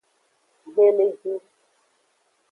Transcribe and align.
Gbeleju. 0.65 1.33